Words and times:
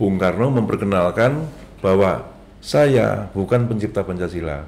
Bung 0.00 0.16
Karno 0.16 0.48
memperkenalkan 0.48 1.44
bahwa 1.84 2.24
saya 2.60 3.28
bukan 3.32 3.68
pencipta 3.68 4.00
Pancasila, 4.00 4.64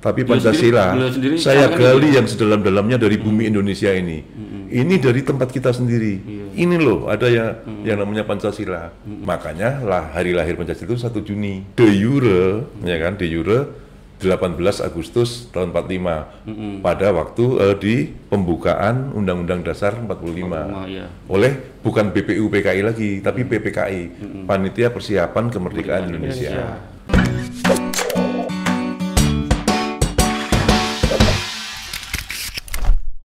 tapi 0.00 0.24
Beliau 0.24 0.40
Pancasila 0.40 0.84
sendiri- 0.92 1.12
sendiri 1.12 1.36
saya 1.36 1.68
gali 1.68 2.12
yang 2.12 2.24
sedalam-dalamnya 2.24 2.96
dari 2.96 3.16
bumi 3.16 3.48
Indonesia 3.48 3.92
ini. 3.92 4.20
Ini 4.66 4.96
dari 4.96 5.20
tempat 5.24 5.52
kita 5.52 5.72
sendiri. 5.72 6.16
Ini 6.56 6.76
loh 6.80 7.08
ada 7.08 7.28
ya 7.28 7.60
yang 7.84 8.00
namanya 8.00 8.24
Pancasila. 8.24 8.88
Makanya 9.04 9.80
lah 9.80 10.12
hari 10.12 10.32
lahir 10.32 10.56
Pancasila 10.56 10.92
itu 10.92 10.96
1 10.96 11.20
Juni. 11.24 11.64
De 11.76 11.88
jure, 11.92 12.68
ya 12.84 12.96
kan? 13.00 13.16
De 13.20 13.28
jure 13.28 13.85
18 14.16 14.56
Agustus 14.80 15.50
tahun 15.50 15.76
45 15.76 16.80
pada 16.80 17.12
waktu 17.12 17.44
eh, 17.60 17.74
di 17.76 17.94
pembukaan 18.26 19.12
Undang-Undang 19.12 19.60
Dasar 19.62 19.92
45 19.92 20.08
Oh, 20.08 20.84
iya. 20.84 21.04
oleh 21.28 21.52
bukan 21.80 22.08
BPU 22.10 22.48
PKI 22.48 22.80
lagi 22.80 23.10
tapi 23.20 23.44
PPKI 23.44 24.00
Panitia 24.44 24.88
Persiapan 24.88 25.52
Kemerdekaan 25.52 26.08
Indonesia. 26.08 26.80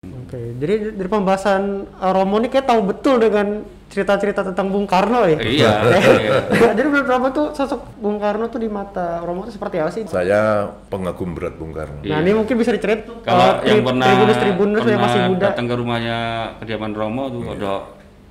Oke, 0.05 0.41
jadi 0.59 0.93
dari 0.93 1.09
pembahasan 1.09 1.63
uh, 1.95 2.13
Romo 2.13 2.37
ini 2.37 2.49
kayak 2.49 2.69
tahu 2.69 2.81
betul 2.85 3.17
dengan 3.21 3.65
cerita-cerita 3.95 4.43
tentang 4.43 4.67
Bung 4.69 4.85
Karno 4.85 5.23
ya. 5.25 5.39
Iya. 5.39 5.71
iya. 5.87 6.73
jadi 6.75 6.85
menurut 6.85 7.07
Romo 7.07 7.29
tuh 7.31 7.47
sosok 7.53 7.95
Bung 7.97 8.19
Karno 8.19 8.47
tuh 8.47 8.59
di 8.59 8.67
mata 8.67 9.23
Romo 9.23 9.47
tuh 9.47 9.55
seperti 9.55 9.79
apa 9.79 9.89
sih? 9.89 10.03
Saya 10.05 10.67
pengagum 10.91 11.31
berat 11.33 11.55
Bung 11.55 11.71
Karno. 11.71 12.03
Nah, 12.03 12.19
ini 12.19 12.35
mungkin 12.35 12.55
bisa 12.57 12.75
diceritain 12.75 13.07
Iya. 13.07 13.23
Kalau 13.23 13.47
uh, 13.47 13.55
yang 13.63 13.81
pernah 13.81 14.07
tribunus-tribunus 14.07 14.83
yang 14.83 14.91
pernah 14.93 15.05
masih 15.07 15.21
muda. 15.29 15.43
datang 15.49 15.65
ke 15.65 15.75
rumahnya 15.75 16.19
kediaman 16.59 16.93
Romo 16.93 17.23
tuh 17.29 17.41
Iya. 17.41 17.55
ada 17.55 17.73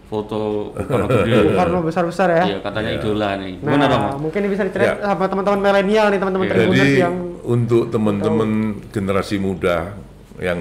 foto 0.03 0.39
Bung 0.75 0.85
Karno 0.85 1.05
Bung 1.07 1.23
gede. 1.23 1.55
Karno 1.55 1.77
besar-besar 1.81 2.27
ya. 2.29 2.43
Iya, 2.45 2.57
katanya 2.59 2.91
idola 2.93 3.29
nih. 3.35 3.53
Nah, 3.55 3.63
Gimana 3.65 3.85
Romo? 3.87 4.09
mungkin 4.19 4.39
ini 4.39 4.49
bisa 4.51 4.63
diceritain 4.63 4.99
Ya. 4.99 5.07
sama 5.09 5.25
teman-teman 5.25 5.59
milenial 5.59 6.05
nih, 6.11 6.19
teman-teman 6.19 6.45
Iya. 6.45 6.53
tribunus 6.53 6.79
Jadi 6.83 6.99
yang 6.99 7.15
untuk 7.41 7.83
teman-teman 7.87 8.49
generasi 8.89 9.35
muda 9.37 9.95
yang 10.37 10.59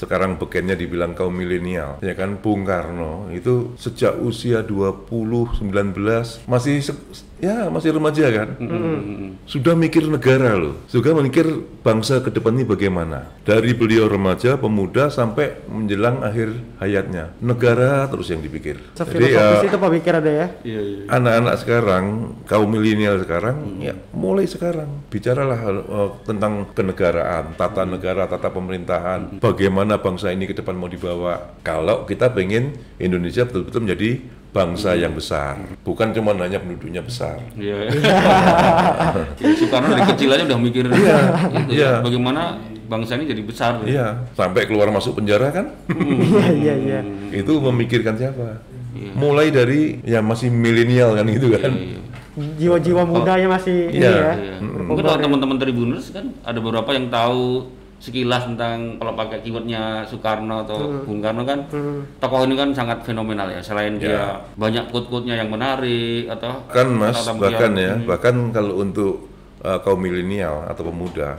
sekarang 0.00 0.40
bekennya 0.40 0.72
dibilang 0.72 1.12
kaum 1.12 1.36
milenial, 1.36 2.00
ya 2.00 2.16
kan? 2.16 2.40
Bung 2.40 2.64
Karno 2.64 3.28
itu 3.28 3.76
sejak 3.76 4.16
usia 4.16 4.64
20 4.64 5.60
19 5.60 6.48
masih 6.48 6.80
ya 7.40 7.72
masih 7.72 7.96
remaja 7.96 8.26
kan. 8.30 8.48
Sudah 9.48 9.74
mikir 9.74 10.06
negara 10.06 10.54
loh, 10.54 10.84
juga 10.86 11.16
mikir 11.16 11.48
bangsa 11.80 12.20
ke 12.20 12.30
depan 12.30 12.54
ini 12.54 12.64
bagaimana. 12.68 13.26
Dari 13.42 13.72
beliau 13.74 14.06
remaja, 14.06 14.60
pemuda 14.60 15.08
sampai 15.10 15.64
menjelang 15.66 16.22
akhir 16.22 16.54
hayatnya, 16.78 17.34
negara 17.40 18.06
terus 18.06 18.30
yang 18.30 18.44
dipikir. 18.44 18.78
Jadi 18.94 19.34
ya 19.34 19.64
itu 19.64 19.76
pemikiran 19.80 20.20
ada 20.20 20.32
ya. 20.32 20.46
Iya, 20.62 20.80
iya. 20.80 20.98
anak-anak 21.08 21.54
sekarang, 21.58 22.04
kaum 22.44 22.68
milenial 22.68 23.16
sekarang, 23.24 23.80
ya 23.80 23.96
mulai 24.12 24.44
sekarang 24.44 25.08
bicaralah 25.08 25.60
eh, 25.66 26.10
tentang 26.28 26.68
kenegaraan, 26.76 27.56
tata 27.56 27.82
negara, 27.88 28.28
tata 28.28 28.52
pemerintahan, 28.52 29.40
bagaimana 29.40 29.98
bangsa 29.98 30.30
ini 30.30 30.44
ke 30.46 30.54
depan 30.54 30.76
mau 30.76 30.86
dibawa. 30.86 31.58
Kalau 31.64 32.04
kita 32.04 32.30
pengen 32.30 32.76
Indonesia 33.00 33.48
betul-betul 33.48 33.82
menjadi 33.88 34.10
bangsa 34.50 34.98
yang 34.98 35.14
besar, 35.14 35.54
bukan 35.86 36.10
cuma 36.10 36.34
hanya 36.34 36.58
penduduknya 36.58 37.02
besar. 37.02 37.38
Iya. 37.54 37.86
Ya, 39.40 39.56
Soekarno 39.56 39.90
dari 39.96 40.04
kecil 40.14 40.30
aja 40.30 40.44
udah 40.46 40.60
mikir 40.60 40.84
itu 40.86 41.00
iya. 41.00 41.18
ya, 41.70 41.90
bagaimana 42.04 42.60
bangsa 42.86 43.16
ini 43.18 43.26
jadi 43.30 43.42
besar. 43.42 43.80
Iya, 43.82 44.26
sampai 44.34 44.66
keluar 44.66 44.90
masuk 44.90 45.18
penjara 45.18 45.50
kan, 45.50 45.66
Iya, 45.90 46.74
iya, 46.76 46.98
iya. 47.00 47.00
itu 47.30 47.52
memikirkan 47.58 48.14
siapa? 48.18 48.62
Mulai 49.16 49.54
dari 49.54 50.02
ya 50.02 50.20
masih 50.20 50.50
milenial 50.52 51.14
kan 51.14 51.26
gitu 51.30 51.54
kan. 51.56 51.72
Jiwa-jiwa 52.58 53.02
mudanya 53.06 53.48
masih 53.50 53.90
ini 53.90 54.02
Iya. 54.02 54.10
ya. 54.10 54.32
Iya. 54.34 54.54
Mungkin 54.62 55.04
teman-teman 55.06 55.56
Tribuners 55.58 56.06
kan 56.14 56.30
ada 56.46 56.58
beberapa 56.62 56.90
yang 56.94 57.10
tahu 57.10 57.70
sekilas 58.00 58.48
tentang 58.48 58.96
kalau 58.96 59.12
pakai 59.12 59.44
keywordnya 59.44 60.08
Soekarno 60.08 60.64
atau 60.64 61.04
Bung 61.04 61.20
Karno 61.20 61.44
kan 61.44 61.68
tokoh 62.16 62.48
ini 62.48 62.56
kan 62.56 62.72
sangat 62.72 63.04
fenomenal 63.04 63.52
ya. 63.52 63.60
Selain 63.60 64.00
dia 64.00 64.40
banyak 64.56 64.88
quote-quote-nya 64.88 65.36
yang 65.36 65.52
menarik 65.52 66.26
atau 66.32 66.64
kan 66.72 66.88
mas 66.88 67.20
bahkan 67.36 67.72
ya 67.76 68.00
bahkan 68.08 68.34
kalau 68.56 68.80
untuk 68.80 69.28
uh, 69.60 69.76
kaum 69.84 70.00
milenial 70.00 70.64
atau 70.64 70.88
pemuda 70.88 71.36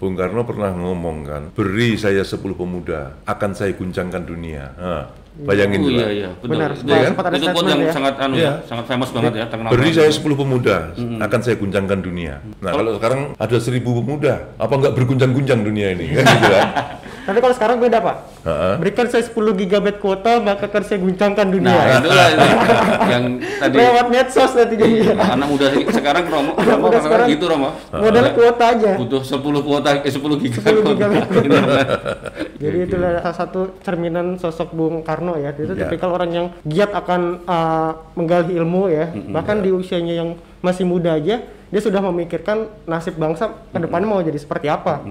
Bung 0.00 0.16
Karno 0.16 0.42
pernah 0.42 0.72
ngomong 0.72 1.16
kan 1.22 1.42
beri 1.52 1.92
saya 1.94 2.24
10 2.24 2.40
pemuda 2.50 3.20
akan 3.22 3.50
saya 3.52 3.76
guncangkan 3.76 4.24
dunia 4.24 4.72
nah, 4.72 5.04
bayangin 5.44 5.80
Oh 5.80 5.92
iya 5.92 6.08
iya. 6.10 6.28
Benar, 6.36 6.72
Itu, 6.72 6.88
sempat- 6.88 7.04
sempat 7.06 7.24
ada 7.26 7.36
itu 7.36 7.46
quote 7.46 7.52
statement 7.60 7.68
yang 7.70 7.80
ya. 7.84 7.92
sangat 7.92 8.14
anu 8.18 8.34
Iya. 8.34 8.42
ya, 8.42 8.52
sangat 8.64 8.84
famous 8.88 9.10
banget 9.12 9.32
ya 9.34 9.44
terkenal. 9.46 9.70
beri 9.70 9.90
saya 9.92 10.10
10 10.10 10.24
pemuda 10.34 10.76
akan 11.20 11.40
saya 11.40 11.56
guncangkan 11.56 11.98
dunia 12.00 12.34
nah 12.58 12.72
kalau 12.72 12.90
sekarang 12.96 13.20
ada 13.36 13.56
1000 13.56 13.76
pemuda 13.94 14.34
apa 14.56 14.72
nggak 14.74 14.92
berguncang-guncang 14.96 15.60
dunia 15.60 15.92
ini 15.92 16.06
kan 16.10 16.24
gitu 16.24 16.48
kan 16.48 16.68
Tapi 17.20 17.38
kalau 17.38 17.54
sekarang 17.54 17.76
beda 17.78 17.98
pak. 17.98 18.16
Heeh. 18.40 18.74
Berikan 18.78 19.06
saya 19.06 19.22
10 19.22 19.36
GB 19.52 19.86
kuota 19.98 20.40
maka 20.40 20.66
akan 20.66 20.82
saya 20.82 20.98
guncangkan 20.98 21.46
dunia. 21.46 21.70
Nah, 21.70 21.98
itulah 22.00 22.26
itu 22.26 22.46
yang 23.06 23.24
tadi 23.56 23.74
Lewat 23.76 24.06
medsos 24.08 24.50
nanti 24.52 24.74
jadi. 24.74 24.94
anak 25.14 25.46
muda 25.46 25.66
sekarang 25.90 26.24
Romo, 26.26 26.52
Anak 26.54 26.66
Romo 26.70 26.84
muda 26.86 26.98
sekarang 27.00 27.26
gitu 27.28 27.44
Romo. 27.46 27.68
Modal 27.90 28.26
kuota 28.32 28.64
aja. 28.72 28.90
Butuh 28.96 29.22
10 29.22 29.40
kuota 29.60 29.88
eh 30.00 30.12
10 30.12 30.42
giga 30.42 30.58
10 30.62 30.80
kuota. 30.80 31.04
giga 31.04 31.58
Jadi 32.60 32.78
itulah 32.84 33.10
salah 33.20 33.36
satu 33.36 33.60
cerminan 33.80 34.36
sosok 34.36 34.72
Bung 34.72 35.00
Karno 35.00 35.36
ya. 35.36 35.52
Itu 35.52 35.72
Ya. 35.72 35.86
tipikal 35.86 36.12
orang 36.12 36.30
yang 36.30 36.46
giat 36.62 36.92
akan 36.92 37.44
uh, 37.44 37.90
menggali 38.12 38.52
ilmu 38.52 38.88
ya. 38.88 39.08
Bahkan 39.12 39.60
di 39.60 39.70
usianya 39.70 40.14
yang 40.18 40.28
masih 40.60 40.84
muda 40.84 41.16
aja 41.16 41.40
dia 41.70 41.80
sudah 41.80 42.02
memikirkan 42.02 42.66
nasib 42.84 43.14
bangsa 43.14 43.54
ke 43.70 43.78
depannya 43.78 44.06
mau 44.10 44.20
jadi 44.20 44.36
seperti 44.36 44.66
apa. 44.66 45.06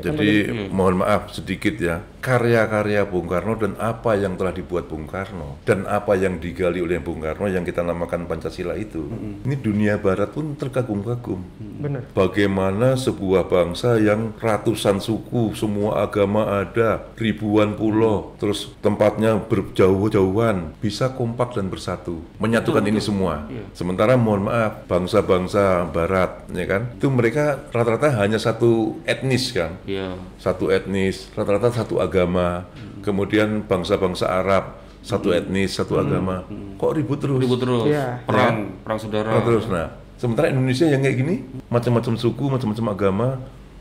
Jadi 0.00 0.48
mohon 0.72 1.04
maaf 1.04 1.30
sedikit 1.36 1.76
ya, 1.76 2.00
karya-karya 2.24 3.04
Bung 3.04 3.28
Karno 3.28 3.54
dan 3.60 3.76
apa 3.76 4.16
yang 4.16 4.40
telah 4.40 4.56
dibuat 4.56 4.88
Bung 4.88 5.04
Karno 5.04 5.60
dan 5.68 5.84
apa 5.84 6.16
yang 6.16 6.40
digali 6.40 6.80
oleh 6.80 6.96
Bung 6.98 7.20
Karno 7.20 7.44
yang 7.46 7.62
kita 7.62 7.84
namakan 7.84 8.24
Pancasila 8.24 8.72
itu, 8.74 9.04
ini 9.44 9.54
dunia 9.54 10.00
Barat 10.00 10.32
pun 10.32 10.56
terkagum-kagum. 10.56 11.40
Benar. 11.78 12.10
Bagaimana 12.16 12.96
sebuah 12.96 13.46
bangsa 13.46 14.00
yang 14.00 14.34
ratusan 14.40 14.98
suku, 14.98 15.54
semua 15.54 16.02
agama 16.02 16.62
ada, 16.62 17.06
ribuan 17.20 17.76
pulau, 17.76 18.34
terus 18.40 18.72
tempatnya 18.80 19.36
berjauh-jauhan, 19.38 20.74
bisa 20.80 21.12
kompak 21.12 21.54
dan 21.54 21.68
bersatu, 21.68 22.24
menyatukan 22.40 22.82
ini 22.86 22.98
semua. 22.98 23.44
Sementara 23.76 24.16
mohon 24.16 24.48
maaf, 24.48 24.88
bangsa-bangsa 24.90 25.86
Barat, 25.98 26.46
ya 26.54 26.64
kan, 26.64 26.82
itu 26.94 27.10
mereka 27.10 27.66
rata-rata 27.74 28.14
hanya 28.14 28.38
satu 28.38 29.02
etnis 29.02 29.50
kan, 29.50 29.74
Iya. 29.82 30.14
satu 30.38 30.70
etnis, 30.70 31.26
rata-rata 31.34 31.74
satu 31.74 31.98
agama. 31.98 32.70
Kemudian 33.02 33.66
bangsa-bangsa 33.66 34.30
Arab, 34.30 34.78
satu 35.02 35.34
etnis, 35.34 35.74
satu 35.74 35.98
agama. 35.98 36.46
Kok 36.78 36.92
ribut 36.94 37.18
terus? 37.18 37.42
Ribut 37.42 37.58
terus. 37.58 37.82
Iya. 37.84 38.22
Perang, 38.22 38.78
perang 38.86 38.98
saudara. 38.98 39.30
Nah, 39.34 39.42
terus 39.42 39.66
nah 39.66 39.86
sementara 40.14 40.50
Indonesia 40.50 40.82
yang 40.82 40.98
kayak 40.98 41.16
gini 41.16 41.34
macam-macam 41.66 42.18
suku 42.18 42.50
macam-macam 42.50 42.86
agama 42.90 43.28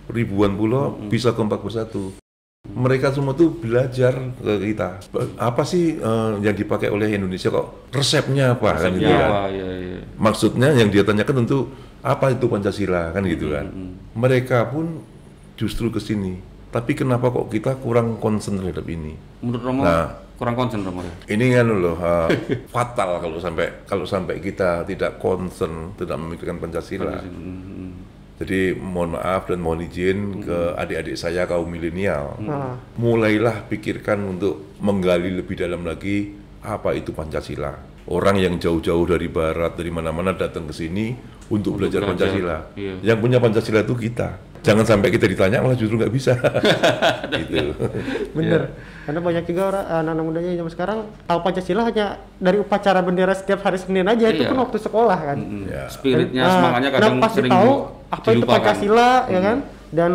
ribuan 0.06 0.54
pulau 0.54 0.94
bisa 1.10 1.34
kompak 1.34 1.66
bersatu 1.66 2.14
mereka 2.68 3.10
semua 3.10 3.34
tuh 3.34 3.50
belajar 3.50 4.14
ke 4.38 4.54
kita 4.70 5.02
apa 5.34 5.64
sih 5.66 5.98
eh, 5.98 6.32
yang 6.38 6.54
dipakai 6.54 6.94
oleh 6.94 7.10
Indonesia 7.10 7.50
kok 7.50 7.90
resepnya 7.90 8.54
apa 8.54 8.70
kan 8.78 8.94
gitu 8.94 9.10
Ya, 9.10 9.18
kan 9.18 9.30
apa, 9.34 9.42
iya, 9.50 9.70
iya. 9.82 10.00
maksudnya 10.14 10.70
yang 10.78 10.94
dia 10.94 11.02
tanyakan 11.02 11.42
tentu 11.42 11.74
apa 12.08 12.32
itu 12.32 12.48
Pancasila? 12.48 13.12
Kan 13.12 13.28
gitu 13.28 13.52
kan. 13.52 13.68
mereka 14.16 14.72
pun 14.72 15.04
justru 15.60 15.92
ke 15.92 16.00
sini. 16.00 16.40
Tapi 16.68 16.96
kenapa 16.96 17.28
kok 17.32 17.52
kita 17.52 17.76
kurang 17.80 18.16
concern 18.20 18.60
terhadap 18.60 18.88
ini? 18.88 19.16
Menurut 19.44 19.64
Romo 19.64 19.82
Nah. 19.84 20.08
kurang 20.38 20.54
konsen 20.54 20.86
Romo 20.86 21.02
ya. 21.02 21.34
ini 21.34 21.50
kan 21.50 21.66
loh 21.66 21.98
uh, 21.98 22.30
fatal 22.76 23.18
kalau 23.18 23.42
sampai 23.42 23.90
kalau 23.90 24.06
sampai 24.06 24.38
kita 24.38 24.86
tidak 24.86 25.18
concern 25.18 25.98
tidak 25.98 26.14
memikirkan 26.22 26.62
Pancasila. 26.62 27.18
Jadi 28.38 28.78
mohon 28.78 29.18
maaf 29.18 29.50
dan 29.50 29.66
mohon 29.66 29.82
izin 29.82 30.46
ke 30.46 30.78
adik-adik 30.78 31.18
saya 31.18 31.50
kaum 31.50 31.66
milenial, 31.66 32.38
Nah, 32.38 32.78
mulailah 32.94 33.66
pikirkan 33.66 34.22
untuk 34.30 34.78
menggali 34.78 35.34
lebih 35.34 35.58
dalam 35.58 35.82
lagi 35.82 36.38
apa 36.62 36.94
itu 36.94 37.18
Pancasila. 37.18 37.74
Orang 38.06 38.38
yang 38.38 38.62
jauh-jauh 38.62 39.10
dari 39.10 39.26
barat 39.26 39.74
dari 39.74 39.90
mana-mana 39.90 40.38
datang 40.38 40.70
ke 40.70 40.74
sini 40.78 41.18
untuk, 41.48 41.80
belajar, 41.80 42.04
belajar, 42.04 42.28
Pancasila. 42.28 42.58
iya. 42.76 42.94
Yang 43.04 43.18
punya 43.20 43.38
Pancasila 43.40 43.80
itu 43.82 43.96
kita. 43.96 44.30
Jangan 44.58 44.84
sampai 44.84 45.10
kita 45.10 45.26
ditanya 45.26 45.64
malah 45.64 45.80
justru 45.80 45.96
nggak 45.96 46.12
bisa. 46.12 46.36
gitu. 47.40 47.72
bener. 48.36 48.76
Karena 49.08 49.20
banyak 49.24 49.44
juga 49.48 49.62
orang 49.72 49.86
anak-anak 50.04 50.24
mudanya 50.28 50.50
zaman 50.54 50.72
sekarang 50.74 51.00
tahu 51.24 51.40
Pancasila 51.40 51.82
hanya 51.88 52.06
dari 52.36 52.58
upacara 52.60 53.00
bendera 53.00 53.32
setiap 53.32 53.64
hari 53.64 53.80
Senin 53.80 54.04
aja 54.04 54.28
itu 54.28 54.44
Iya. 54.44 54.52
pun 54.52 54.60
waktu 54.60 54.78
sekolah 54.78 55.20
kan. 55.24 55.38
Ya. 55.64 55.88
Spiritnya, 55.88 56.44
Nah, 56.44 56.52
semangatnya 56.52 56.90
nah, 56.92 56.96
kadang 57.00 57.14
pas 57.18 57.32
sering 57.32 57.52
tahu 57.54 57.72
apa 58.08 58.28
itu. 58.30 58.44
Pancasila 58.44 59.10
ya 59.28 59.40
kan 59.40 59.58
dan 59.88 60.12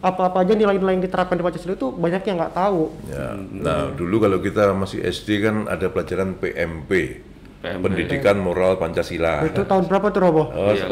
apa-apa 0.00 0.38
aja 0.40 0.56
nilai-nilai 0.56 0.96
yang 0.96 1.04
diterapkan 1.04 1.36
di 1.36 1.44
Pancasila 1.44 1.76
itu 1.76 1.88
banyak 1.92 2.22
yang 2.24 2.36
nggak 2.40 2.54
tahu. 2.56 2.82
Ya, 3.04 3.26
nah 3.36 3.92
dulu 3.92 4.16
kalau 4.16 4.40
kita 4.40 4.72
masih 4.72 5.04
SD 5.04 5.44
kan 5.44 5.68
ada 5.68 5.92
pelajaran 5.92 6.40
PMP, 6.40 7.20
PMB. 7.60 7.82
Pendidikan 7.82 8.36
Moral 8.36 8.74
Pancasila. 8.74 9.44
Itu 9.44 9.62
tahun 9.62 9.84
berapa 9.84 10.08
tuh 10.08 10.20
Robo? 10.20 10.48
Oh, 10.48 10.72
Iya, 10.72 10.88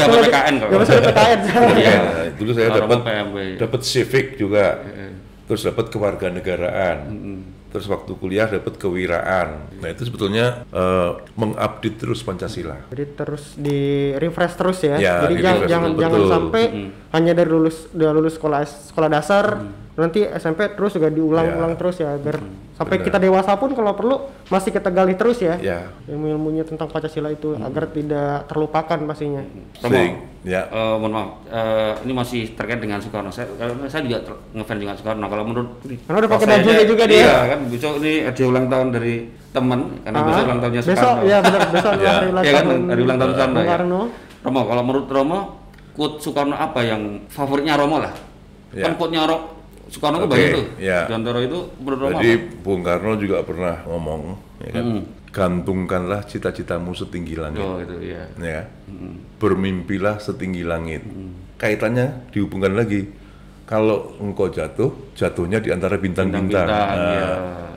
PPKN 0.00 0.54
kalau. 0.56 0.70
Ya 0.72 0.78
masih 0.80 0.96
PKN. 1.02 1.38
Iya, 1.76 1.98
dulu 2.34 2.50
saya 2.50 2.68
dapat 2.74 2.98
PMB. 3.02 3.36
dapat 3.58 3.80
civic 3.82 4.26
juga, 4.36 4.80
terus 5.44 5.62
dapat 5.62 5.86
kewarganegaraan, 5.86 6.98
terus 7.68 7.86
waktu 7.86 8.12
kuliah 8.14 8.48
dapat 8.48 8.74
kewiraan. 8.76 9.48
Nah 9.76 9.88
itu 9.88 10.02
sebetulnya 10.02 10.64
eh, 10.66 11.10
mengupdate 11.34 11.96
terus 11.98 12.20
Pancasila. 12.20 12.88
Jadi 12.88 13.04
terus 13.12 13.52
di 13.54 13.80
refresh 14.14 14.56
terus 14.56 14.78
ya. 14.80 14.96
Ya, 14.96 15.14
Jadi 15.22 15.34
di 15.34 15.42
jangan 15.42 15.60
jangan 15.68 15.90
jangan 15.94 16.20
sampai 16.26 16.64
Mm-hmm. 16.66 16.90
Hanya 17.16 17.32
dari 17.32 17.48
lulus 17.48 17.88
udah 17.90 18.12
lulus 18.12 18.36
sekolah 18.36 18.60
sekolah 18.62 19.08
dasar 19.08 19.44
nanti 19.94 20.28
SMP 20.28 20.68
terus 20.70 20.92
juga 20.92 21.08
diulang-ulang 21.08 21.72
Ya. 21.72 21.78
terus 21.78 21.96
ya 21.96 22.12
agar 22.12 22.36
Mm-hmm. 22.36 22.76
sampai 22.76 22.96
Benar. 22.98 23.06
kita 23.06 23.18
dewasa 23.18 23.52
pun 23.54 23.72
kalau 23.72 23.92
perlu 23.92 24.16
masih 24.46 24.68
kita 24.68 24.90
gali 24.90 25.16
terus 25.16 25.40
ya. 25.40 25.56
Ya, 25.56 25.88
Ilmu-ilmunya 26.04 26.60
tentang 26.62 26.84
Pancasila 26.86 27.32
itu 27.32 27.48
Mm-hmm. 27.50 27.64
agar 27.64 27.84
tidak 27.88 28.44
terlupakan 28.46 28.98
pastinya. 29.02 29.40
Romo, 29.80 29.88
sing- 29.90 30.20
ya. 30.44 30.68
eh, 30.68 30.94
mohon 30.94 31.10
maaf, 31.10 31.28
eh, 31.46 31.92
ini 32.04 32.12
masih 32.12 32.52
terkait 32.52 32.76
dengan 32.76 33.00
Soekarno. 33.00 33.32
Saya, 33.32 33.48
karena 33.50 33.88
saya 33.88 34.04
juga 34.04 34.20
ngefans 34.52 34.76
dengan 34.78 34.94
Soekarno. 34.94 35.24
Kalau 35.26 35.44
menurut 35.44 35.68
Karena 35.80 36.18
udah 36.20 36.30
pakai 36.30 36.46
bajunya 36.46 36.76
saya- 36.76 36.84
juga 36.86 37.04
dia. 37.06 37.22
Iya 37.22 37.38
kan, 37.46 37.58
besok 37.66 37.92
ini 37.96 38.12
ada 38.22 38.42
ulang 38.44 38.66
tahun 38.68 38.88
dari 38.92 39.14
teman, 39.48 39.80
karena 39.98 40.18
besok 40.20 40.36
Ah, 40.36 40.44
ulang 40.44 40.60
tahunnya 40.60 40.82
besok 40.82 40.96
Soekarno. 41.00 41.24
ya 41.24 41.38
benar 41.40 41.60
besok 41.66 41.92
Ya. 42.04 42.10
hari 42.12 42.26
ulang 42.28 42.44
Iya 42.44 42.52
kan, 42.52 42.64
tahun 42.66 42.80
hari 42.84 43.00
ulang 43.00 43.16
tahun 43.16 43.30
Soekarno 43.32 43.54
Bung 43.54 43.64
ya. 43.64 43.72
Karno. 43.72 44.00
Romo, 44.44 44.60
kalau 44.62 44.82
menurut 44.84 45.06
Romo, 45.08 45.38
quote 45.96 46.20
Soekarno 46.20 46.52
apa 46.52 46.84
yang 46.84 47.24
favoritnya 47.26 47.74
Romo 47.74 47.96
lah? 47.98 48.12
Ya. 48.70 48.84
Kan 48.84 48.94
quote-nya 48.94 49.24
Ro- 49.24 49.48
Soekarno 49.88 50.20
Oke, 50.20 50.28
banyak 50.28 50.48
tuh. 50.52 50.66
ya. 50.76 51.08
Di 51.08 51.14
antara 51.14 51.40
itu 51.40 51.58
menurut 51.80 51.98
Romo 51.98 52.12
Jadi 52.12 52.32
apa? 52.36 52.44
Bung 52.60 52.82
Karno 52.82 53.12
juga 53.16 53.36
pernah 53.40 53.80
ngomong, 53.82 54.22
ya 54.60 54.70
kan, 54.70 54.84
Hmm. 54.84 55.02
gantungkanlah 55.30 56.20
cita-citamu 56.22 56.92
setinggi 56.92 57.34
langit, 57.34 57.60
Oh 57.60 57.78
itu 57.78 57.96
ya. 58.04 58.24
ya 58.36 58.62
kan? 58.62 58.66
bermimpilah 59.36 60.16
setinggi 60.18 60.62
langit. 60.62 61.04
Kaitannya 61.56 62.28
dihubungkan 62.28 62.72
lagi, 62.72 63.08
kalau 63.64 64.16
engkau 64.18 64.48
jatuh, 64.48 64.92
jatuhnya 65.12 65.58
di 65.58 65.70
antara 65.70 65.96
bintang-bintang. 65.96 66.66
Bintang-bintang, 66.66 66.96
Nah, 66.96 67.12
iya. 67.12 67.28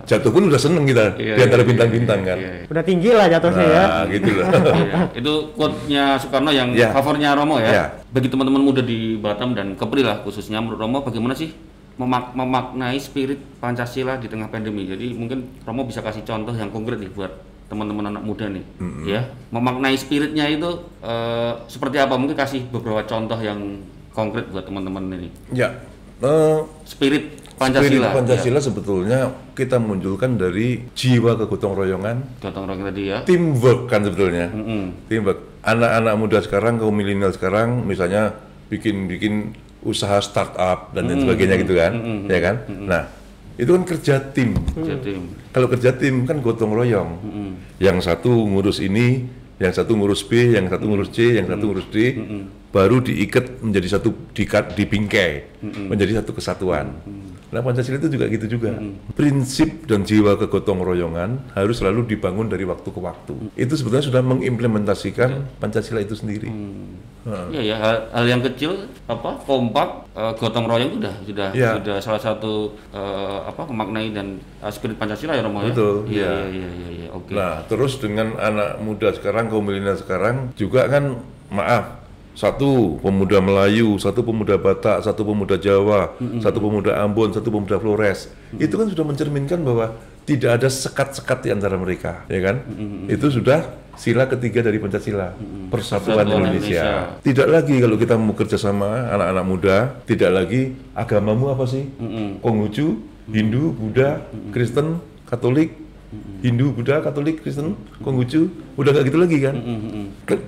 Jatuh 0.10 0.32
pun 0.34 0.50
udah 0.50 0.58
seneng 0.58 0.84
kita 0.84 1.14
Iya, 1.16 1.38
di 1.38 1.42
antara 1.46 1.62
iya, 1.62 1.70
bintang-bintang 1.70 2.20
kan. 2.26 2.34
Iya, 2.36 2.50
iya. 2.52 2.66
Udah 2.66 2.82
tinggi 2.82 3.10
lah 3.12 3.26
jatuhnya 3.30 3.62
ya. 3.64 3.84
Nah, 3.86 4.04
gitu 4.10 4.30
loh. 4.34 4.46
Iya, 4.50 4.98
itu 5.22 5.34
quote-nya 5.54 6.04
Soekarno 6.18 6.50
yang 6.50 6.70
Ya. 6.74 6.90
favoritnya 6.90 7.38
Romo 7.38 7.62
ya. 7.62 7.70
Ya. 7.70 7.86
Bagi 8.10 8.26
teman-teman 8.28 8.66
muda 8.66 8.82
di 8.82 9.16
Batam 9.16 9.54
dan 9.54 9.78
Kepri 9.78 10.02
lah 10.02 10.26
khususnya 10.26 10.58
menurut 10.58 10.82
Romo 10.82 11.00
bagaimana 11.00 11.32
sih 11.32 11.54
memak- 11.96 12.34
memaknai 12.34 12.98
spirit 12.98 13.38
Pancasila 13.58 14.18
di 14.18 14.26
tengah 14.26 14.50
pandemi. 14.50 14.84
Jadi 14.84 15.14
mungkin 15.14 15.62
Romo 15.62 15.86
bisa 15.86 16.02
kasih 16.02 16.24
contoh 16.24 16.52
yang 16.52 16.68
konkret 16.70 16.98
nih 16.98 17.10
buat 17.10 17.30
teman-teman 17.70 18.10
anak 18.10 18.26
muda 18.26 18.50
nih, 18.50 18.66
ya. 19.06 19.30
Memaknai 19.50 19.94
spiritnya 19.94 20.50
itu 20.50 20.66
eh, 21.00 21.54
seperti 21.70 22.02
apa? 22.02 22.18
Mungkin 22.18 22.34
kasih 22.34 22.66
beberapa 22.68 23.06
contoh 23.06 23.38
yang 23.38 23.86
konkret 24.10 24.50
buat 24.50 24.66
teman-teman 24.66 25.06
ini. 25.14 25.30
Ya, 25.54 25.78
eh, 26.20 26.60
Spirit 26.82 27.39
spirit 27.60 28.00
Pancasila. 28.00 28.08
Pancasila 28.16 28.60
sebetulnya 28.64 29.20
kita 29.54 29.78
munculkan 29.78 30.40
dari 30.40 30.88
jiwa 30.96 31.36
kegotong 31.36 31.76
royongan, 31.76 32.18
Ya. 32.40 32.48
Gotong 32.48 32.66
royong 32.72 32.86
tadi 32.88 33.04
ya. 33.12 33.18
teamwork 33.28 33.92
kan 33.92 34.02
sebetulnya. 34.08 34.48
Mm-mm. 34.50 35.12
Teamwork. 35.12 35.40
Anak-anak 35.60 36.14
muda 36.16 36.40
sekarang, 36.40 36.80
kaum 36.80 36.96
milenial 36.96 37.36
sekarang, 37.36 37.84
misalnya 37.84 38.32
bikin-bikin 38.72 39.52
usaha 39.84 40.24
startup 40.24 40.96
dan 40.96 41.12
lain 41.12 41.28
sebagainya 41.28 41.56
gitu 41.60 41.76
kan, 41.76 41.92
ya 42.32 42.40
kan? 42.40 42.56
Nah, 42.68 43.04
itu 43.60 43.68
kan 43.76 43.84
kerja 43.84 44.16
tim. 44.32 44.56
Jadi 44.76 45.20
Kalau 45.52 45.68
kerja 45.68 45.92
tim 45.92 46.24
kan 46.24 46.40
gotong 46.40 46.72
royong. 46.72 47.20
Yang 47.76 48.08
satu 48.08 48.32
ngurus 48.32 48.80
ini, 48.80 49.28
yang 49.60 49.76
satu 49.76 50.00
ngurus 50.00 50.24
B, 50.24 50.56
yang 50.56 50.72
satu 50.72 50.88
ngurus 50.88 51.12
C, 51.12 51.36
yang 51.36 51.48
satu 51.52 51.64
ngurus 51.68 51.88
D, 51.92 52.16
baru 52.72 53.04
diikat 53.04 53.60
menjadi 53.60 54.00
satu 54.00 54.16
dikat 54.32 54.80
dibingkai, 54.80 55.60
menjadi 55.92 56.24
satu 56.24 56.32
kesatuan. 56.32 56.96
Nah 57.50 57.60
Pancasila 57.60 57.98
itu 57.98 58.10
juga 58.10 58.26
gitu 58.30 58.46
juga. 58.48 58.78
Prinsip 59.14 59.90
dan 59.90 60.06
jiwa 60.06 60.38
kegotong 60.38 60.80
royongan 60.80 61.50
harus 61.54 61.82
selalu 61.82 62.06
dibangun 62.06 62.46
dari 62.46 62.62
waktu 62.64 62.86
ke 62.86 63.00
waktu. 63.00 63.34
Itu 63.56 63.74
sebetulnya 63.74 64.06
sudah 64.06 64.22
mengimplementasikan 64.22 65.58
Pancasila 65.58 65.98
itu 66.00 66.14
sendiri. 66.14 66.50
Iya 67.50 67.62
ya 67.62 67.76
hal, 67.78 67.96
hal 68.10 68.26
yang 68.26 68.42
kecil 68.42 68.88
apa 69.06 69.38
kompak 69.44 70.08
eh, 70.14 70.32
gotong 70.34 70.66
royong 70.66 70.98
sudah 70.98 71.14
sudah 71.28 71.48
Iya. 71.52 71.72
sudah 71.78 71.98
salah 72.00 72.22
satu 72.22 72.74
eh, 72.90 73.40
apa 73.46 73.68
memaknai 73.68 74.14
dan 74.14 74.40
eh, 74.64 74.72
spirit 74.72 74.96
Pancasila 74.96 75.36
ya 75.36 75.44
Romo 75.44 75.62
ya. 75.62 75.70
Betul, 75.70 75.96
Iya 76.08 76.32
iya. 76.48 76.48
iya 76.48 76.70
iya 76.70 76.90
iya 76.96 77.08
oke. 77.12 77.34
Nah, 77.36 77.66
terus 77.68 78.00
dengan 78.00 78.34
anak 78.40 78.80
muda 78.80 79.12
sekarang, 79.12 79.52
kaum 79.52 79.62
milenial 79.62 80.00
sekarang 80.00 80.56
juga 80.56 80.88
kan, 80.88 81.20
maaf, 81.52 81.99
satu 82.40 82.96
pemuda 83.04 83.44
Melayu, 83.44 84.00
satu 84.00 84.24
pemuda 84.24 84.56
Batak, 84.56 85.04
satu 85.04 85.28
pemuda 85.28 85.60
Jawa, 85.60 86.16
satu 86.40 86.64
pemuda 86.64 87.04
Ambon, 87.04 87.36
satu 87.36 87.52
pemuda 87.52 87.76
Flores, 87.76 88.32
itu 88.56 88.80
kan 88.80 88.88
sudah 88.88 89.04
mencerminkan 89.04 89.60
bahwa 89.60 90.00
tidak 90.24 90.64
ada 90.64 90.72
sekat-sekat 90.72 91.44
di 91.44 91.50
antara 91.52 91.76
mereka, 91.76 92.24
ya 92.32 92.40
kan? 92.40 92.64
Itu 93.12 93.28
sudah 93.28 93.92
sila 94.00 94.32
ketiga 94.32 94.64
dari 94.64 94.80
Pancasila, 94.80 95.36
Persatuan 95.68 96.24
Persatuan 96.24 96.48
Indonesia. 96.48 97.12
Tidak 97.20 97.48
lagi 97.52 97.76
kalau 97.84 98.00
kita 98.00 98.16
mau 98.16 98.32
kerja 98.32 98.56
sama 98.56 99.12
anak-anak 99.12 99.44
muda, 99.44 99.78
tidak 100.08 100.32
lagi 100.32 100.80
agamamu 100.96 101.52
apa 101.52 101.68
sih? 101.68 101.92
Konghucu, 102.40 103.04
Hindu, 103.28 103.76
Buddha, 103.76 104.24
Kristen, 104.56 105.04
Katolik, 105.28 105.76
Hindu, 106.42 106.74
Buddha, 106.74 107.06
Katolik, 107.06 107.46
Kristen, 107.46 107.78
Konghucu, 108.02 108.50
udah 108.76 108.90
nggak 108.90 109.06
gitu 109.14 109.18
lagi 109.22 109.38
kan? 109.46 109.56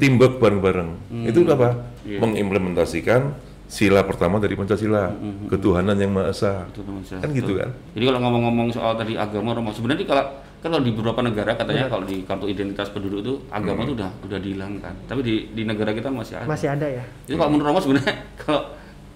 Teamwork 0.02 0.42
bareng-bareng. 0.42 0.90
Itu 1.30 1.46
apa? 1.46 1.94
Mengimplementasikan 2.06 3.38
sila 3.72 4.04
pertama 4.04 4.36
dari 4.42 4.58
Pancasila, 4.60 5.16
ketuhanan 5.48 5.96
yang 5.96 6.12
Maha 6.12 6.36
Esa. 6.36 6.68
Betul. 6.68 7.00
Kan 7.08 7.30
gitu 7.32 7.56
kan? 7.56 7.70
Jadi 7.96 8.04
kalau 8.04 8.20
ngomong-ngomong 8.20 8.68
soal 8.76 9.00
tadi 9.00 9.16
agama 9.16 9.56
Romo 9.56 9.72
sebenarnya 9.72 10.04
kalau 10.04 10.26
kalau 10.62 10.78
di 10.78 10.94
beberapa 10.94 11.26
negara 11.26 11.58
katanya 11.58 11.90
kalau 11.90 12.06
di 12.06 12.22
kartu 12.22 12.46
identitas 12.46 12.94
penduduk 12.94 13.26
itu 13.26 13.34
agama 13.50 13.82
itu 13.88 13.96
udah 13.96 14.12
udah 14.28 14.40
dihilangkan. 14.44 14.94
Tapi 15.08 15.22
di 15.24 15.34
di 15.56 15.64
negara 15.64 15.96
kita 15.96 16.12
masih 16.12 16.44
ada. 16.44 16.48
Masih 16.52 16.68
ada 16.68 16.86
ya. 16.86 17.04
Jadi 17.26 17.36
kalau 17.40 17.50
menurut 17.54 17.68
Romo 17.72 17.80
sebenarnya 17.80 18.14
kalau 18.44 18.62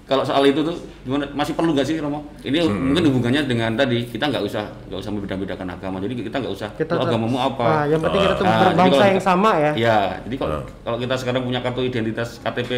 kalau 0.06 0.22
soal 0.22 0.46
itu 0.46 0.62
tuh 0.62 0.78
gimana 1.02 1.26
masih 1.34 1.58
perlu 1.58 1.74
nggak 1.74 1.82
sih 1.84 1.98
Romo? 1.98 2.22
Ini 2.40 2.62
mungkin 2.64 3.10
hubungannya 3.10 3.42
dengan 3.44 3.74
tadi 3.74 4.06
kita 4.06 4.30
nggak 4.30 4.44
usah 4.44 4.62
nggak 4.86 5.00
usah 5.02 5.12
membeda-bedakan 5.12 5.68
agama. 5.68 5.98
Jadi 5.98 6.14
kita 6.22 6.38
nggak 6.38 6.54
usah 6.54 6.70
Kita 6.72 6.94
"Lu 6.94 7.02
tetap- 7.02 7.10
agamamu 7.10 7.38
apa. 7.40 7.66
Nah, 7.66 7.86
yang 7.88 8.00
penting 8.00 8.22
kita 8.22 8.36
tuh 8.36 8.46
Nah, 8.46 8.60
berbangsa 8.62 8.94
kalau 8.94 9.10
yang 9.10 9.24
sama 9.24 9.52
ya. 9.58 9.72
Ya, 9.76 9.98
jadi 10.22 10.36
kalau 10.38 10.58
kalau 10.84 10.98
kita 11.02 11.16
sekarang 11.18 11.42
punya 11.42 11.60
kartu 11.60 11.82
identitas 11.82 12.38
KTP 12.38 12.72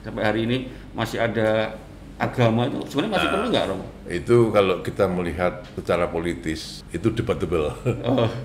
sampai 0.00 0.22
hari 0.22 0.40
ini 0.46 0.56
masih 0.94 1.18
ada 1.18 1.74
agama 2.14 2.66
itu 2.66 2.78
sebenarnya 2.86 3.12
masih 3.12 3.28
perlu 3.28 3.46
nggak 3.48 3.64
Romo? 3.66 3.84
Itu 4.08 4.36
kalau 4.48 4.74
kita 4.80 5.04
melihat 5.06 5.52
secara 5.74 6.06
politis, 6.06 6.86
itu 6.88 7.10
debatable. 7.10 7.74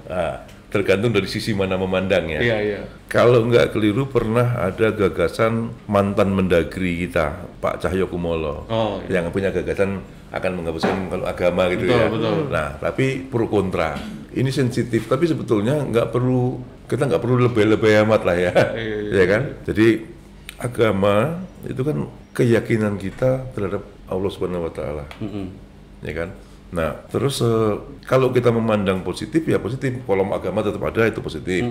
Nah, 0.10 0.42
tergantung 0.74 1.14
dari 1.14 1.30
sisi 1.30 1.54
mana 1.54 1.78
memandangnya. 1.78 2.42
Iya 2.42 2.58
iya. 2.58 2.80
Kalau 3.06 3.46
nggak 3.46 3.78
keliru 3.78 4.10
pernah 4.10 4.58
ada 4.58 4.90
gagasan 4.90 5.70
mantan 5.86 6.34
mendagri 6.34 7.06
kita, 7.06 7.46
Pak 7.62 7.86
Cahyo 7.86 8.10
Kumolo, 8.10 8.66
Oh, 8.66 8.98
iya. 9.06 9.22
yang 9.22 9.30
punya 9.30 9.54
gagasan 9.54 10.02
akan 10.34 10.52
menghapuskan 10.58 11.14
kalau 11.14 11.30
agama 11.30 11.70
gitu 11.70 11.86
Betul, 11.86 11.94
ya. 11.94 12.08
betul. 12.10 12.38
Nah, 12.50 12.70
tapi 12.82 13.22
pro 13.22 13.46
kontra. 13.46 13.94
Ini 14.34 14.50
sensitif, 14.50 15.06
tapi 15.06 15.30
sebetulnya 15.30 15.86
nggak 15.86 16.10
perlu 16.10 16.58
kita 16.90 17.06
nggak 17.06 17.22
perlu 17.22 17.38
lebay-lebay 17.46 18.02
amat 18.02 18.22
lah 18.26 18.34
ya, 18.36 18.54
Iya, 18.74 18.98
iya, 18.98 19.14
ya 19.14 19.26
kan? 19.30 19.42
Jadi 19.70 19.88
agama 20.58 21.38
itu 21.64 21.82
kan 21.82 21.98
keyakinan 22.34 22.98
kita 22.98 23.46
terhadap 23.54 23.86
Allah 24.10 24.30
Subhanahu 24.34 24.66
Wa 24.68 24.74
Taala, 24.74 25.06
ya 26.02 26.14
kan? 26.18 26.30
Nah, 26.74 27.06
terus 27.06 27.38
eh, 27.38 27.74
kalau 28.04 28.34
kita 28.34 28.50
memandang 28.50 29.06
positif 29.06 29.46
ya 29.46 29.62
positif, 29.62 29.94
kolom 30.04 30.34
agama 30.34 30.60
tetap 30.60 30.82
ada 30.82 31.06
itu 31.06 31.22
positif. 31.22 31.62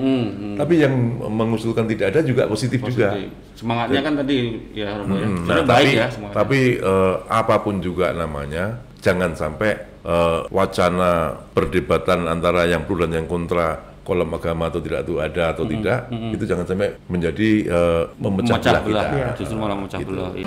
Tapi 0.55 0.75
yang 0.79 0.95
mengusulkan 1.27 1.91
tidak 1.91 2.15
ada 2.15 2.21
juga 2.23 2.47
positif, 2.47 2.79
juga. 2.81 3.11
Positif. 3.11 3.59
Semangatnya 3.59 4.01
kan 4.01 4.15
tadi 4.17 4.39
ya 4.73 4.95
Romo 4.95 5.15
ya. 5.15 5.27
Hmm, 5.27 5.37
Sebenarnya 5.43 5.59
nah, 5.59 5.69
baik 5.69 5.87
tapi, 5.87 5.93
ya 5.93 6.07
semangatnya. 6.07 6.39
tapi 6.39 6.61
eh, 6.79 7.15
apa 7.27 7.55
pun 7.59 7.75
juga 7.79 8.07
namanya, 8.15 8.65
jangan 8.99 9.31
sampai 9.35 9.71
eh, 10.03 10.39
wacana 10.49 11.11
perdebatan 11.51 12.27
antara 12.27 12.63
yang 12.65 12.87
pro 12.87 12.95
dan 12.97 13.11
yang 13.13 13.27
kontra 13.27 13.91
kolom 14.03 14.35
agama 14.35 14.67
atau 14.67 14.83
tidak 14.83 15.07
itu 15.07 15.15
ada 15.19 15.55
atau 15.55 15.63
tidak, 15.63 16.11
itu 16.11 16.43
jangan 16.43 16.67
sampai 16.67 16.95
menjadi 17.07 17.51
eh, 17.67 18.03
memecah, 18.19 18.59
memecah 18.59 18.83
belah 18.83 18.83
belah, 18.83 19.07
kita. 19.07 19.39
justru 19.39 19.57
malah 19.59 19.77
memecah 19.79 19.99
Gitu. 19.99 20.11
belah. 20.11 20.31
Iya. 20.35 20.47